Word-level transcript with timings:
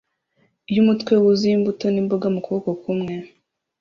yumutwe 0.73 1.13
wuzuye 1.21 1.53
imbuto 1.57 1.85
n'imboga 1.91 2.27
mukuboko 2.33 2.69
kumwe 2.81 3.13